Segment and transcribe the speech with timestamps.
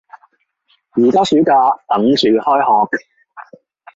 [0.93, 1.53] 而家暑假，
[1.85, 2.57] 等住開
[2.97, 3.05] 學